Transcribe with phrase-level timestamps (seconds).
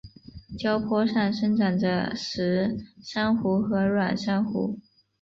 [0.57, 4.79] 礁坡上生长着石珊瑚和软珊瑚。